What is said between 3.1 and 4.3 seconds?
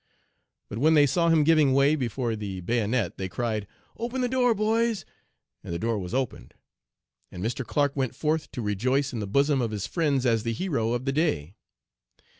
they cried, 'Open the